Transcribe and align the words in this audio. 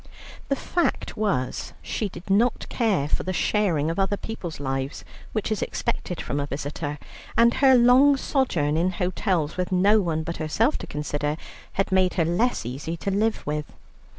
The 0.49 0.55
fact 0.55 1.15
was 1.15 1.73
she 1.83 2.09
did 2.09 2.27
not 2.27 2.65
care 2.69 3.07
for 3.07 3.21
the 3.21 3.31
sharing 3.33 3.91
of 3.91 3.99
other 3.99 4.17
people's 4.17 4.59
lives 4.59 5.05
which 5.31 5.51
is 5.51 5.61
expected 5.61 6.19
from 6.19 6.39
a 6.39 6.47
visitor, 6.47 6.97
and 7.37 7.53
her 7.53 7.75
long 7.75 8.17
sojourn 8.17 8.77
in 8.77 8.93
hotels 8.93 9.57
with 9.57 9.71
no 9.71 10.01
one 10.01 10.23
but 10.23 10.37
herself 10.37 10.79
to 10.79 10.87
consider, 10.87 11.37
had 11.73 11.91
made 11.91 12.15
her 12.15 12.25
less 12.25 12.65
easy 12.65 12.97
to 12.97 13.11
live 13.11 13.45
with. 13.45 13.71